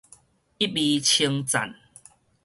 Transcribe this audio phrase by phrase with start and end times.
[0.57, 1.75] 一味稱讚